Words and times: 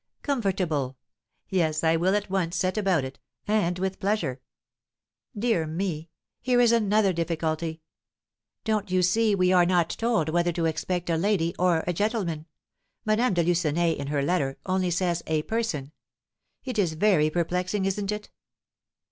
"Comfortable! 0.23 0.97
Yes, 1.47 1.83
I 1.83 1.95
will 1.95 2.15
at 2.15 2.27
once 2.27 2.55
set 2.55 2.75
about 2.75 3.03
it, 3.03 3.19
and 3.47 3.77
with 3.77 3.99
pleasure." 3.99 4.41
"Dear 5.37 5.67
me! 5.67 6.09
here 6.41 6.59
is 6.59 6.71
another 6.71 7.13
difficulty. 7.13 7.83
Don't 8.63 8.89
you 8.89 9.03
see 9.03 9.35
we 9.35 9.53
are 9.53 9.63
not 9.63 9.91
told 9.91 10.29
whether 10.29 10.51
to 10.53 10.65
expect 10.65 11.07
a 11.11 11.17
lady 11.17 11.53
or 11.59 11.83
a 11.85 11.93
gentleman? 11.93 12.47
Madame 13.05 13.35
de 13.35 13.43
Lucenay, 13.43 13.91
in 13.91 14.07
her 14.07 14.23
letter, 14.23 14.57
only 14.65 14.89
says 14.89 15.21
'a 15.27 15.43
person.' 15.43 15.91
It 16.65 16.79
is 16.79 16.93
very 16.93 17.29
perplexing, 17.29 17.85
isn't 17.85 18.11
it?" 18.11 18.31